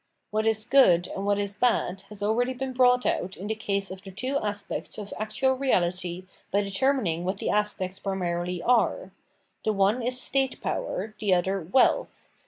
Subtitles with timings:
[0.31, 3.91] What is Good and what is Bad has already been brought out in the case
[3.91, 9.11] of the two aspects of actual reahty by determin ing what the aspects primarily are;
[9.63, 12.29] the one is state power, the other wealth.